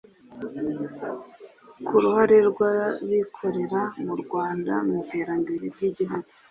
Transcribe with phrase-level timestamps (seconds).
[1.85, 6.29] ku ruhare rw’abikorera mu Rwanda mu iterambere ry’igihugu